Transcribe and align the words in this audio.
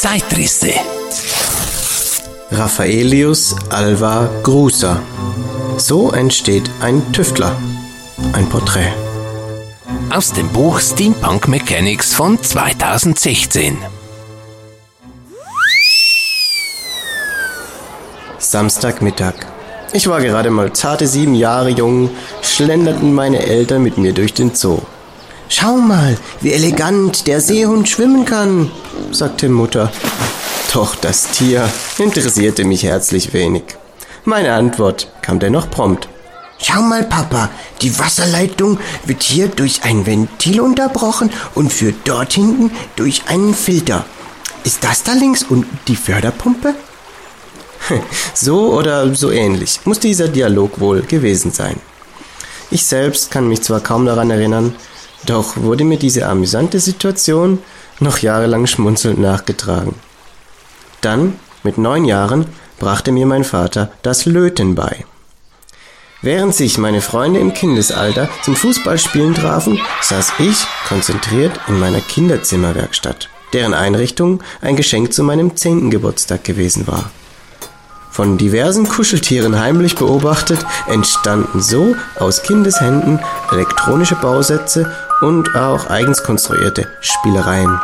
Zeitrisse. 0.00 0.74
Raffaelius 2.52 3.56
Alva 3.68 4.30
Gruser. 4.44 5.02
So 5.76 6.12
entsteht 6.12 6.70
ein 6.80 7.12
Tüftler. 7.12 7.56
Ein 8.32 8.48
Porträt. 8.48 8.92
Aus 10.10 10.32
dem 10.32 10.48
Buch 10.50 10.78
Steampunk 10.78 11.48
Mechanics 11.48 12.14
von 12.14 12.40
2016. 12.40 13.76
Samstagmittag. 18.38 19.34
Ich 19.92 20.06
war 20.06 20.20
gerade 20.20 20.50
mal 20.50 20.72
zarte 20.74 21.08
sieben 21.08 21.34
Jahre 21.34 21.70
jung, 21.70 22.10
schlenderten 22.42 23.12
meine 23.12 23.44
Eltern 23.44 23.82
mit 23.82 23.98
mir 23.98 24.12
durch 24.12 24.32
den 24.32 24.54
Zoo. 24.54 24.78
Schau 25.48 25.76
mal, 25.76 26.16
wie 26.40 26.52
elegant 26.52 27.26
der 27.26 27.40
Seehund 27.40 27.88
schwimmen 27.88 28.24
kann, 28.24 28.70
sagte 29.12 29.48
Mutter. 29.48 29.90
Doch 30.74 30.94
das 30.94 31.30
Tier 31.30 31.68
interessierte 31.96 32.64
mich 32.64 32.82
herzlich 32.82 33.32
wenig. 33.32 33.62
Meine 34.24 34.52
Antwort 34.52 35.10
kam 35.22 35.38
dennoch 35.38 35.70
prompt. 35.70 36.08
Schau 36.60 36.82
mal, 36.82 37.04
Papa, 37.04 37.48
die 37.80 37.98
Wasserleitung 37.98 38.78
wird 39.06 39.22
hier 39.22 39.48
durch 39.48 39.84
ein 39.84 40.04
Ventil 40.04 40.60
unterbrochen 40.60 41.30
und 41.54 41.72
führt 41.72 41.96
dort 42.04 42.32
hinten 42.32 42.70
durch 42.96 43.22
einen 43.28 43.54
Filter. 43.54 44.04
Ist 44.64 44.84
das 44.84 45.02
da 45.02 45.12
links 45.12 45.44
unten 45.44 45.78
die 45.88 45.96
Förderpumpe? 45.96 46.74
So 48.34 48.74
oder 48.74 49.14
so 49.14 49.30
ähnlich 49.30 49.80
muss 49.84 49.98
dieser 49.98 50.28
Dialog 50.28 50.78
wohl 50.78 51.02
gewesen 51.02 51.52
sein. 51.52 51.76
Ich 52.70 52.84
selbst 52.84 53.30
kann 53.30 53.48
mich 53.48 53.62
zwar 53.62 53.80
kaum 53.80 54.04
daran 54.04 54.30
erinnern, 54.30 54.74
doch 55.26 55.56
wurde 55.56 55.84
mir 55.84 55.98
diese 55.98 56.26
amüsante 56.26 56.80
Situation 56.80 57.58
noch 58.00 58.18
jahrelang 58.18 58.66
schmunzelnd 58.66 59.18
nachgetragen. 59.18 59.94
Dann, 61.00 61.38
mit 61.62 61.78
neun 61.78 62.04
Jahren, 62.04 62.46
brachte 62.78 63.12
mir 63.12 63.26
mein 63.26 63.44
Vater 63.44 63.90
das 64.02 64.24
Löten 64.24 64.74
bei. 64.74 65.04
Während 66.20 66.54
sich 66.54 66.78
meine 66.78 67.00
Freunde 67.00 67.38
im 67.38 67.54
Kindesalter 67.54 68.28
zum 68.42 68.56
Fußballspielen 68.56 69.34
trafen, 69.34 69.80
saß 70.00 70.32
ich 70.40 70.66
konzentriert 70.88 71.58
in 71.68 71.78
meiner 71.78 72.00
Kinderzimmerwerkstatt, 72.00 73.28
deren 73.52 73.72
Einrichtung 73.72 74.42
ein 74.60 74.74
Geschenk 74.74 75.12
zu 75.12 75.22
meinem 75.22 75.56
zehnten 75.56 75.90
Geburtstag 75.90 76.42
gewesen 76.42 76.88
war. 76.88 77.10
Von 78.10 78.36
diversen 78.36 78.88
Kuscheltieren 78.88 79.60
heimlich 79.60 79.94
beobachtet, 79.94 80.58
entstanden 80.88 81.60
so 81.60 81.94
aus 82.18 82.42
Kindeshänden 82.42 83.20
elektronische 83.52 84.16
Bausätze 84.16 84.90
und 85.20 85.54
auch 85.56 85.88
eigens 85.90 86.22
konstruierte 86.22 86.88
Spielereien. 87.00 87.80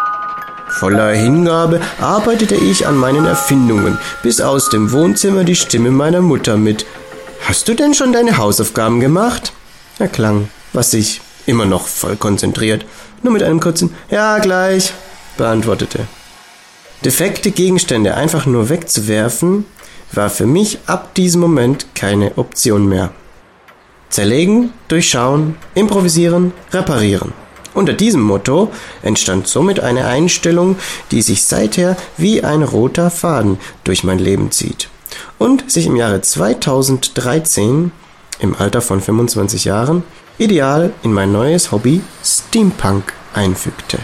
Voller 0.69 1.13
Hingabe 1.13 1.81
arbeitete 2.01 2.55
ich 2.55 2.87
an 2.87 2.97
meinen 2.97 3.27
Erfindungen, 3.27 3.99
bis 4.23 4.41
aus 4.41 4.71
dem 4.71 4.93
Wohnzimmer 4.93 5.45
die 5.45 5.57
Stimme 5.57 5.91
meiner 5.91 6.21
Mutter 6.21 6.57
mit 6.57 6.87
Hast 7.47 7.69
du 7.69 7.75
denn 7.75 7.95
schon 7.95 8.13
deine 8.13 8.39
Hausaufgaben 8.39 9.01
gemacht? 9.01 9.53
erklang, 9.99 10.49
was 10.73 10.95
ich, 10.95 11.21
immer 11.47 11.67
noch 11.67 11.87
voll 11.87 12.17
konzentriert, 12.17 12.85
nur 13.23 13.33
mit 13.33 13.43
einem 13.43 13.61
kurzen 13.61 13.95
Ja, 14.11 14.39
gleich 14.39 14.93
beantwortete. 15.37 16.07
Defekte 17.05 17.51
Gegenstände 17.51 18.15
einfach 18.15 18.47
nur 18.47 18.71
wegzuwerfen, 18.71 19.67
war 20.13 20.31
für 20.31 20.47
mich 20.47 20.79
ab 20.87 21.15
diesem 21.15 21.41
Moment 21.41 21.87
keine 21.95 22.39
Option 22.39 22.89
mehr. 22.89 23.13
Zerlegen, 24.15 24.73
durchschauen, 24.87 25.57
improvisieren, 25.75 26.53
reparieren. 26.73 27.33
Unter 27.75 27.95
diesem 27.95 28.23
Motto 28.23 28.71
entstand 29.03 29.49
somit 29.49 29.81
eine 29.81 30.07
Einstellung, 30.07 30.77
die 31.11 31.21
sich 31.21 31.43
seither 31.43 31.97
wie 32.17 32.45
ein 32.45 32.63
roter 32.63 33.11
Faden 33.11 33.59
durch 33.83 34.05
mein 34.05 34.21
Leben 34.21 34.53
zieht 34.53 34.89
und 35.39 35.69
sich 35.69 35.87
im 35.87 35.97
Jahre 35.97 36.21
2013 36.21 37.91
im 38.39 38.55
Alter 38.57 38.83
von 38.83 39.01
25 39.01 39.65
Jahren 39.65 40.05
ideal 40.39 40.93
in 41.03 41.13
mein 41.13 41.33
neues 41.33 41.73
Hobby 41.73 42.01
Steampunk 42.25 43.13
einfügte. 43.33 43.99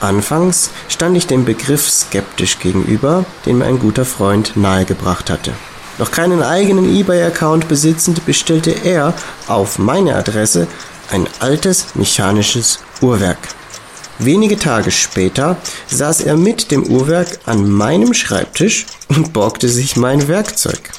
Anfangs 0.00 0.70
stand 0.88 1.16
ich 1.16 1.26
dem 1.26 1.44
Begriff 1.44 1.90
skeptisch 1.90 2.60
gegenüber, 2.60 3.24
den 3.46 3.58
mir 3.58 3.64
ein 3.64 3.80
guter 3.80 4.04
Freund 4.04 4.52
nahegebracht 4.54 5.28
hatte. 5.28 5.54
Noch 5.98 6.10
keinen 6.12 6.42
eigenen 6.42 6.96
eBay-Account 6.96 7.68
besitzend, 7.68 8.24
bestellte 8.24 8.70
er 8.70 9.14
auf 9.48 9.78
meine 9.78 10.14
Adresse 10.14 10.68
ein 11.10 11.26
altes 11.40 11.86
mechanisches 11.94 12.78
Uhrwerk. 13.00 13.38
Wenige 14.20 14.58
Tage 14.58 14.90
später 14.90 15.56
saß 15.88 16.22
er 16.22 16.36
mit 16.36 16.70
dem 16.70 16.84
Uhrwerk 16.84 17.38
an 17.46 17.68
meinem 17.70 18.14
Schreibtisch 18.14 18.86
und 19.08 19.32
borgte 19.32 19.68
sich 19.68 19.96
mein 19.96 20.26
Werkzeug. 20.28 20.90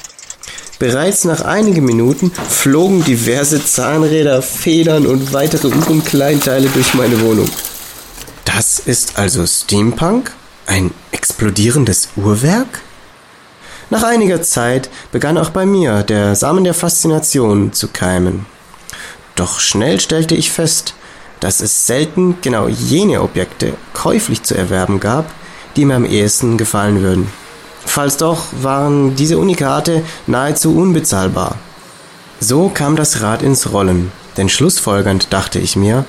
Bereits 0.78 1.24
nach 1.24 1.42
einigen 1.42 1.84
Minuten 1.84 2.32
flogen 2.32 3.04
diverse 3.04 3.62
Zahnräder, 3.62 4.40
Federn 4.40 5.06
und 5.06 5.34
weitere 5.34 5.68
Uhrenkleinteile 5.68 6.70
durch 6.70 6.94
meine 6.94 7.20
Wohnung. 7.20 7.50
Das 8.46 8.78
ist 8.78 9.18
also 9.18 9.46
Steampunk? 9.46 10.32
Ein 10.66 10.90
explodierendes 11.12 12.08
Uhrwerk? 12.16 12.80
Nach 13.90 14.04
einiger 14.04 14.40
Zeit 14.40 14.88
begann 15.10 15.36
auch 15.36 15.50
bei 15.50 15.66
mir 15.66 16.04
der 16.04 16.36
Samen 16.36 16.62
der 16.62 16.74
Faszination 16.74 17.72
zu 17.72 17.88
keimen. 17.88 18.46
Doch 19.34 19.58
schnell 19.58 19.98
stellte 19.98 20.36
ich 20.36 20.52
fest, 20.52 20.94
dass 21.40 21.60
es 21.60 21.86
selten 21.86 22.36
genau 22.40 22.68
jene 22.68 23.20
Objekte 23.20 23.74
käuflich 23.92 24.44
zu 24.44 24.54
erwerben 24.54 25.00
gab, 25.00 25.24
die 25.74 25.84
mir 25.84 25.96
am 25.96 26.04
ehesten 26.04 26.56
gefallen 26.56 27.02
würden. 27.02 27.32
Falls 27.84 28.16
doch, 28.16 28.44
waren 28.60 29.16
diese 29.16 29.38
Unikate 29.38 30.04
nahezu 30.28 30.76
unbezahlbar. 30.76 31.56
So 32.38 32.68
kam 32.68 32.94
das 32.94 33.22
Rad 33.22 33.42
ins 33.42 33.72
Rollen, 33.72 34.12
denn 34.36 34.48
schlussfolgernd 34.48 35.32
dachte 35.32 35.58
ich 35.58 35.74
mir, 35.74 36.04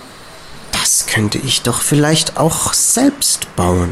das 0.72 1.08
könnte 1.08 1.40
ich 1.40 1.64
doch 1.64 1.82
vielleicht 1.82 2.38
auch 2.38 2.74
selbst 2.74 3.56
bauen. 3.56 3.92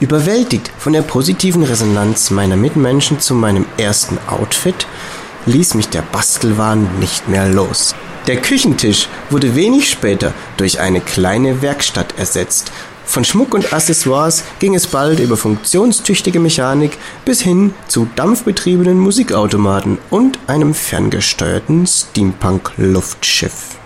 Überwältigt 0.00 0.72
von 0.78 0.94
der 0.94 1.02
positiven 1.02 1.62
Resonanz 1.62 2.30
meiner 2.30 2.56
Mitmenschen 2.56 3.20
zu 3.20 3.34
meinem 3.34 3.66
ersten 3.76 4.18
Outfit, 4.28 4.86
ließ 5.44 5.74
mich 5.74 5.90
der 5.90 6.00
Bastelwahn 6.00 6.88
nicht 6.98 7.28
mehr 7.28 7.46
los. 7.46 7.94
Der 8.26 8.36
Küchentisch 8.36 9.08
wurde 9.28 9.54
wenig 9.54 9.90
später 9.90 10.32
durch 10.56 10.80
eine 10.80 11.02
kleine 11.02 11.60
Werkstatt 11.60 12.18
ersetzt. 12.18 12.72
Von 13.04 13.24
Schmuck 13.24 13.52
und 13.52 13.74
Accessoires 13.74 14.44
ging 14.58 14.74
es 14.74 14.86
bald 14.86 15.20
über 15.20 15.36
funktionstüchtige 15.36 16.40
Mechanik 16.40 16.96
bis 17.26 17.42
hin 17.42 17.74
zu 17.86 18.08
dampfbetriebenen 18.16 18.98
Musikautomaten 18.98 19.98
und 20.08 20.38
einem 20.46 20.72
ferngesteuerten 20.72 21.86
Steampunk-Luftschiff. 21.86 23.76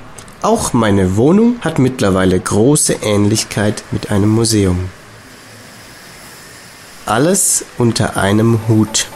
Auch 0.43 0.75
meine 0.75 1.17
Wohnung 1.17 1.57
hat 1.63 1.81
mittlerweile 1.81 2.39
große 2.39 2.99
Ähnlichkeit 3.03 3.83
mit 3.91 4.11
einem 4.11 4.29
Museum. 4.29 4.91
Alles 7.07 7.67
unter 7.77 8.17
einem 8.17 8.61
Hut. 8.67 9.09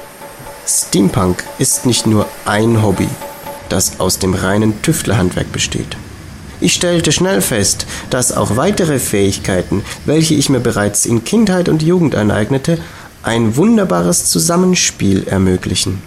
Steampunk 0.67 1.43
ist 1.59 1.87
nicht 1.87 2.07
nur 2.07 2.27
ein 2.45 2.83
Hobby, 2.83 3.09
das 3.71 3.99
aus 3.99 4.19
dem 4.19 4.35
reinen 4.35 4.83
Tüftlerhandwerk 4.83 5.51
besteht. 5.53 5.97
Ich 6.61 6.75
stellte 6.75 7.13
schnell 7.13 7.41
fest, 7.41 7.87
dass 8.11 8.37
auch 8.37 8.59
weitere 8.59 8.99
Fähigkeiten, 8.99 9.83
welche 10.05 10.35
ich 10.35 10.51
mir 10.51 10.61
bereits 10.61 11.07
in 11.07 11.25
Kindheit 11.25 11.71
und 11.71 11.83
Jugend 11.83 12.15
aneignete, 12.15 12.77
ein 13.23 13.57
wunderbares 13.57 14.27
Zusammenspiel 14.27 15.27
ermöglichen. 15.27 16.03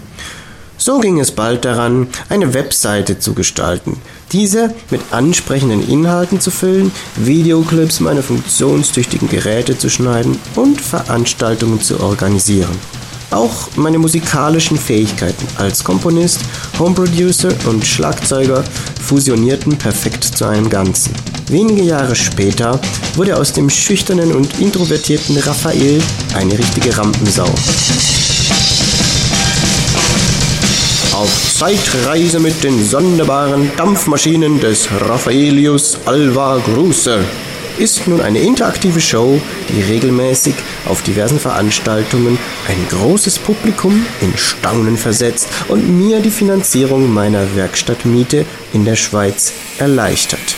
So 0.82 0.98
ging 0.98 1.20
es 1.20 1.30
bald 1.30 1.64
daran, 1.64 2.08
eine 2.28 2.56
Webseite 2.56 3.20
zu 3.20 3.36
gestalten, 3.36 4.02
diese 4.32 4.74
mit 4.90 5.00
ansprechenden 5.12 5.88
Inhalten 5.88 6.42
zu 6.42 6.50
füllen, 6.50 6.92
Videoclips 7.18 8.00
meiner 8.00 8.24
funktionstüchtigen 8.24 9.30
Geräte 9.30 9.78
zu 9.78 9.92
schneiden 9.92 10.40
und 10.56 10.82
Veranstaltungen 10.82 11.80
zu 11.82 12.00
organisieren. 12.00 12.76
Auch 13.30 13.68
meine 13.76 14.00
musikalischen 14.00 14.76
Fähigkeiten 14.76 15.46
als 15.60 15.84
Komponist, 15.84 16.40
Homeproducer 16.80 17.54
und 17.68 17.86
Schlagzeuger 17.86 18.64
fusionierten 19.04 19.78
perfekt 19.78 20.24
zu 20.24 20.46
einem 20.46 20.68
Ganzen. 20.68 21.14
Wenige 21.48 21.84
Jahre 21.84 22.16
später 22.16 22.82
wurde 23.16 23.38
aus 23.38 23.54
dem 23.54 23.70
schüchternen 23.70 24.34
und 24.34 24.60
introvertierten 24.60 25.38
Raphael 25.38 26.02
eine 26.34 26.58
richtige 26.58 26.98
Rampensau. 26.98 27.54
Auf 31.22 31.54
Zeitreise 31.54 32.40
mit 32.40 32.64
den 32.64 32.84
sonderbaren 32.84 33.72
Dampfmaschinen 33.78 34.60
des 34.60 34.90
Raffaelius 34.92 36.00
Alva 36.06 36.58
Gruser 36.58 37.20
ist 37.78 38.08
nun 38.08 38.22
eine 38.22 38.40
interaktive 38.40 39.00
Show, 39.00 39.40
die 39.70 39.84
regelmäßig 39.84 40.56
auf 40.88 41.04
diversen 41.04 41.40
Veranstaltungen 41.40 42.40
ein 42.68 42.88
großes 42.90 43.38
Publikum 43.38 44.04
in 44.22 44.36
Staunen 44.36 44.98
versetzt 44.98 45.48
und 45.68 45.96
mir 45.96 46.22
die 46.22 46.32
Finanzierung 46.32 47.14
meiner 47.14 47.56
Werkstattmiete 47.56 48.48
in 48.74 48.84
der 48.84 48.96
Schweiz 48.96 49.54
erleichtert. 49.78 50.56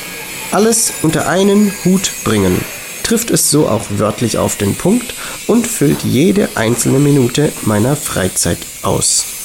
Alles 0.53 0.93
unter 1.01 1.27
einen 1.27 1.73
Hut 1.83 2.09
bringen. 2.23 2.63
trifft 3.03 3.31
es 3.31 3.51
so 3.51 3.67
auch 3.67 3.83
wörtlich 3.89 4.37
auf 4.37 4.55
den 4.55 4.75
Punkt 4.75 5.13
und 5.45 5.67
füllt 5.67 6.03
jede 6.03 6.47
einzelne 6.55 6.99
Minute 6.99 7.51
meiner 7.63 7.97
Freizeit 7.97 8.59
aus. 8.81 9.42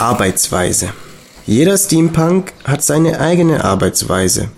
Arbeitsweise. 0.00 0.88
Jeder 1.46 1.76
Steampunk 1.76 2.52
hat 2.64 2.82
seine 2.82 3.20
eigene 3.20 3.64
Arbeitsweise. 3.64 4.48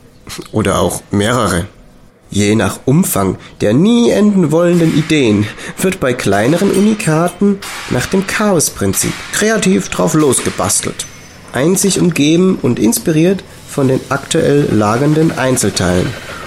Oder 0.52 0.78
auch 0.78 1.02
mehrere. 1.10 1.66
Je 2.30 2.54
nach 2.54 2.78
Umfang 2.84 3.36
der 3.60 3.74
nie 3.74 4.10
enden 4.10 4.52
wollenden 4.52 4.96
Ideen 4.96 5.46
wird 5.78 6.00
bei 6.00 6.14
kleineren 6.14 6.70
Unikaten 6.70 7.58
nach 7.90 8.06
dem 8.06 8.26
Chaosprinzip 8.26 9.12
kreativ 9.32 9.88
drauf 9.88 10.14
losgebastelt. 10.14 11.06
Einzig 11.52 12.00
umgeben 12.00 12.58
und 12.62 12.78
inspiriert 12.78 13.42
von 13.68 13.88
den 13.88 14.00
aktuell 14.08 14.68
lagernden 14.72 15.32
Einzelteilen 15.32 16.06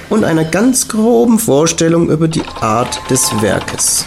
und 0.09 0.24
einer 0.24 0.45
ganz 0.45 0.88
groben 0.88 1.38
Vorstellung 1.38 2.09
über 2.09 2.27
die 2.27 2.45
Art 2.62 3.00
des 3.09 3.30
Werkes. 3.42 4.06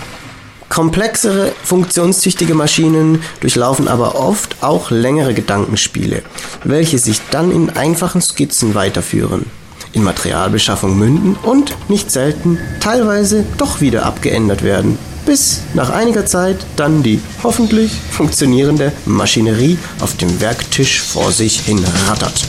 Komplexere, 0.69 1.53
funktionstüchtige 1.65 2.55
Maschinen 2.55 3.23
durchlaufen 3.41 3.89
aber 3.89 4.17
oft 4.17 4.63
auch 4.63 4.91
längere 4.91 5.35
Gedankenspiele, 5.35 6.23
welche 6.65 6.99
sich 6.99 7.21
dann 7.31 7.51
in 7.51 7.71
einfachen 7.71 8.21
Skizzen 8.21 8.75
weiterführen, 8.75 9.47
in 9.93 10.03
Materialbeschaffung 10.05 10.99
münden 10.99 11.37
und 11.43 11.75
nicht 11.89 12.11
selten 12.11 12.59
teilweise 12.81 13.45
doch 13.57 13.81
wieder 13.81 14.05
abgeändert 14.05 14.63
werden, 14.63 14.99
bis 15.25 15.63
nach 15.75 15.91
einiger 15.91 16.27
Zeit 16.27 16.59
dann 16.77 17.03
die 17.03 17.21
hoffentlich 17.43 17.93
funktionierende 18.11 18.93
Maschinerie 19.07 19.79
auf 20.01 20.17
dem 20.17 20.41
Werktisch 20.41 21.01
vor 21.01 21.33
sich 21.33 21.61
hin 21.61 21.85
rattert. 22.09 22.47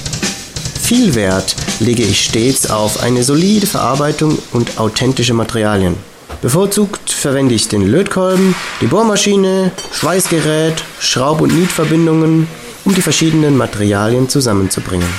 Viel 0.81 1.15
Wert 1.15 1.56
lege 1.80 2.04
ich 2.04 2.25
stets 2.25 2.69
auf 2.69 3.01
eine 3.04 3.24
solide 3.24 3.68
Verarbeitung 3.68 4.39
und 4.51 4.80
authentische 4.80 5.33
Materialien. 5.33 6.08
Bevorzugt 6.41 7.12
verwende 7.12 7.53
ich 7.53 7.68
den 7.68 7.86
Lötkolben, 7.86 8.56
die 8.80 8.88
Bohrmaschine, 8.88 9.71
Schweißgerät, 9.91 10.81
Schraub- 11.00 11.41
und 11.41 11.53
Nietverbindungen, 11.53 12.47
um 12.86 12.95
die 12.95 13.01
verschiedenen 13.01 13.57
Materialien 13.57 14.30
zusammenzubringen. 14.30 15.09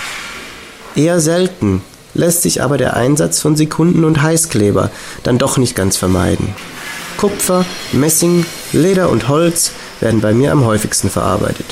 Eher 0.96 1.20
selten 1.20 1.82
lässt 2.14 2.42
sich 2.42 2.62
aber 2.62 2.78
der 2.78 2.96
Einsatz 2.96 3.38
von 3.38 3.54
Sekunden- 3.54 4.04
und 4.04 4.22
Heißkleber 4.22 4.90
dann 5.22 5.36
doch 5.36 5.58
nicht 5.58 5.76
ganz 5.76 5.98
vermeiden. 5.98 6.54
Kupfer, 7.18 7.66
Messing, 7.92 8.46
Leder 8.72 9.10
und 9.10 9.28
Holz 9.28 9.72
werden 10.00 10.22
bei 10.22 10.32
mir 10.32 10.52
am 10.52 10.64
häufigsten 10.64 11.10
verarbeitet. 11.10 11.66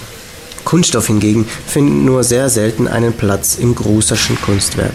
Kunststoff 0.65 1.07
hingegen 1.07 1.47
findet 1.67 2.05
nur 2.05 2.23
sehr 2.23 2.51
selten 2.51 2.87
einen 2.87 3.15
Platz 3.15 3.57
im 3.59 3.75
Grußerschen 3.75 4.39
Kunstwerk. 4.43 4.95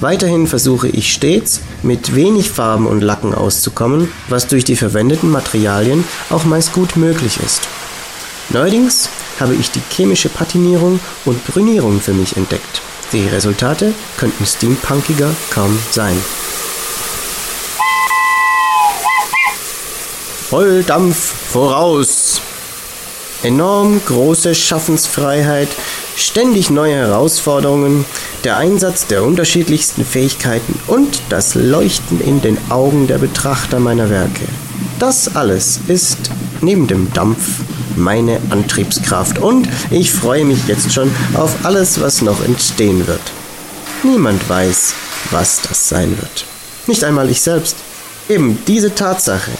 Weiterhin 0.00 0.46
versuche 0.46 0.88
ich 0.88 1.12
stets, 1.12 1.60
mit 1.82 2.14
wenig 2.14 2.50
Farben 2.50 2.86
und 2.86 3.00
Lacken 3.00 3.34
auszukommen, 3.34 4.12
was 4.28 4.46
durch 4.46 4.64
die 4.64 4.76
verwendeten 4.76 5.30
Materialien 5.30 6.04
auch 6.28 6.44
meist 6.44 6.72
gut 6.74 6.96
möglich 6.96 7.38
ist. 7.44 7.62
Neuerdings 8.50 9.08
habe 9.40 9.54
ich 9.54 9.70
die 9.70 9.82
chemische 9.90 10.28
Patinierung 10.28 11.00
und 11.24 11.44
Brünierung 11.46 12.00
für 12.00 12.12
mich 12.12 12.36
entdeckt. 12.36 12.82
Die 13.12 13.26
Resultate 13.26 13.94
könnten 14.18 14.44
steampunkiger 14.44 15.30
kaum 15.50 15.78
sein. 15.90 16.16
Volldampf 20.48 21.34
voraus! 21.50 22.40
Enorm 23.42 24.00
große 24.04 24.54
Schaffensfreiheit, 24.54 25.68
ständig 26.16 26.70
neue 26.70 26.94
Herausforderungen, 26.94 28.04
der 28.46 28.58
Einsatz 28.58 29.08
der 29.08 29.24
unterschiedlichsten 29.24 30.04
Fähigkeiten 30.04 30.78
und 30.86 31.20
das 31.30 31.56
Leuchten 31.56 32.20
in 32.20 32.40
den 32.40 32.56
Augen 32.70 33.08
der 33.08 33.18
Betrachter 33.18 33.80
meiner 33.80 34.08
Werke. 34.08 34.46
Das 35.00 35.34
alles 35.34 35.80
ist 35.88 36.30
neben 36.60 36.86
dem 36.86 37.12
Dampf 37.12 37.38
meine 37.96 38.38
Antriebskraft 38.50 39.40
und 39.40 39.68
ich 39.90 40.12
freue 40.12 40.44
mich 40.44 40.68
jetzt 40.68 40.92
schon 40.92 41.10
auf 41.34 41.56
alles, 41.64 42.00
was 42.00 42.22
noch 42.22 42.44
entstehen 42.44 43.08
wird. 43.08 43.20
Niemand 44.04 44.48
weiß, 44.48 44.94
was 45.32 45.62
das 45.62 45.88
sein 45.88 46.16
wird. 46.16 46.44
Nicht 46.86 47.02
einmal 47.02 47.28
ich 47.28 47.40
selbst. 47.40 47.74
Eben 48.28 48.60
diese 48.68 48.94
Tatsache 48.94 49.50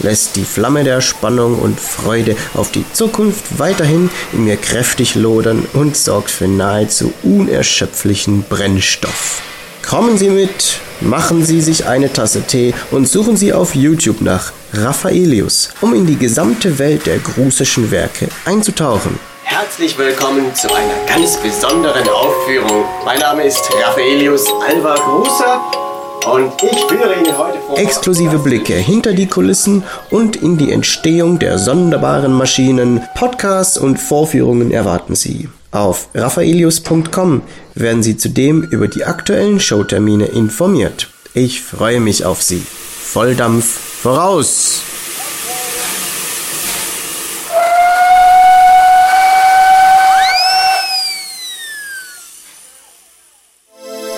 lässt 0.00 0.36
die 0.36 0.44
Flamme 0.44 0.84
der 0.84 1.00
Spannung 1.00 1.58
und 1.58 1.80
Freude 1.80 2.36
auf 2.54 2.70
die 2.70 2.84
Zukunft 2.92 3.58
weiterhin 3.58 4.10
in 4.32 4.44
mir 4.44 4.56
kräftig 4.56 5.14
lodern 5.14 5.66
und 5.72 5.96
sorgt 5.96 6.30
für 6.30 6.48
nahezu 6.48 7.12
unerschöpflichen 7.22 8.44
Brennstoff. 8.48 9.42
Kommen 9.88 10.18
Sie 10.18 10.30
mit, 10.30 10.80
machen 11.00 11.44
Sie 11.44 11.60
sich 11.60 11.86
eine 11.86 12.12
Tasse 12.12 12.42
Tee 12.42 12.74
und 12.90 13.08
suchen 13.08 13.36
Sie 13.36 13.52
auf 13.52 13.74
YouTube 13.74 14.20
nach 14.20 14.52
Raffaelius, 14.72 15.70
um 15.80 15.94
in 15.94 16.06
die 16.06 16.16
gesamte 16.16 16.78
Welt 16.78 17.06
der 17.06 17.18
grußischen 17.18 17.90
Werke 17.90 18.28
einzutauchen. 18.44 19.18
Herzlich 19.44 19.96
willkommen 19.96 20.52
zu 20.54 20.68
einer 20.74 21.06
ganz 21.06 21.36
besonderen 21.36 22.08
Aufführung. 22.08 22.84
Mein 23.04 23.20
Name 23.20 23.44
ist 23.44 23.70
Raffaelius 23.80 24.44
Alva 24.68 24.96
Grußer 24.96 25.85
und 26.26 26.52
ich 26.62 26.78
führe 26.84 27.14
Ihnen 27.14 27.38
heute 27.38 27.58
vor. 27.66 27.78
Exklusive 27.78 28.38
Blicke 28.38 28.74
hinter 28.74 29.12
die 29.12 29.26
Kulissen 29.26 29.84
und 30.10 30.36
in 30.36 30.56
die 30.56 30.72
Entstehung 30.72 31.38
der 31.38 31.58
sonderbaren 31.58 32.32
Maschinen, 32.32 33.02
Podcasts 33.14 33.78
und 33.78 33.98
Vorführungen 33.98 34.70
erwarten 34.70 35.14
Sie. 35.14 35.48
Auf 35.70 36.08
raffaelius.com 36.14 37.42
werden 37.74 38.02
Sie 38.02 38.16
zudem 38.16 38.62
über 38.62 38.88
die 38.88 39.04
aktuellen 39.04 39.60
Showtermine 39.60 40.26
informiert. 40.26 41.08
Ich 41.34 41.62
freue 41.62 42.00
mich 42.00 42.24
auf 42.24 42.42
Sie. 42.42 42.62
Volldampf 43.02 43.66
voraus! 43.66 44.82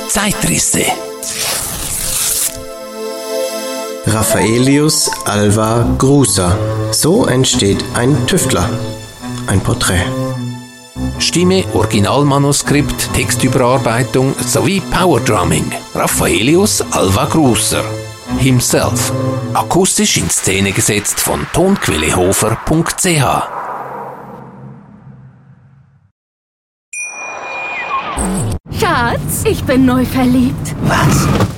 Zeitrisse. 0.09 1.08
Raffaelius 4.19 5.09
Alva 5.27 5.95
Grusa. 5.97 6.59
So 6.91 7.27
entsteht 7.27 7.85
ein 7.95 8.27
Tüftler. 8.27 8.69
Ein 9.47 9.61
Porträt. 9.61 10.07
Stimme, 11.21 11.63
Originalmanuskript, 11.73 13.15
Textüberarbeitung 13.15 14.35
sowie 14.45 14.81
Powerdrumming. 14.81 15.71
Raffaelius 15.95 16.83
Alva 16.91 17.27
Gruser. 17.27 17.85
Himself. 18.39 19.13
Akustisch 19.55 20.17
in 20.17 20.29
Szene 20.29 20.73
gesetzt 20.73 21.21
von 21.21 21.47
tonquellehofer.ch. 21.53 23.23
Schatz, 28.81 29.45
ich 29.45 29.63
bin 29.63 29.87
neu 29.87 30.05
verliebt. 30.05 30.75
Was? 30.83 31.58